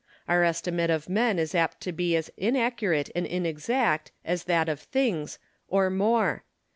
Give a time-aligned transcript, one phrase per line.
[0.27, 4.79] Our estimate of men is apt to be as inaccurate and inexact as that of
[4.79, 6.43] things, or more.